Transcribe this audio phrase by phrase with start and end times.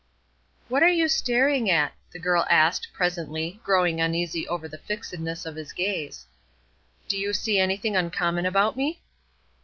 [0.67, 5.55] "What are you staring at?" the girl asked, presently, growing uneasy over the fixedness of
[5.55, 6.25] his gaze.
[7.07, 9.03] "Do you see anything uncommon about me?"